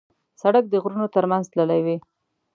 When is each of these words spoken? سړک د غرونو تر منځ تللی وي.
سړک 0.41 0.65
د 0.69 0.73
غرونو 0.83 1.05
تر 1.15 1.25
منځ 1.31 1.45
تللی 1.53 1.81
وي. 1.85 1.97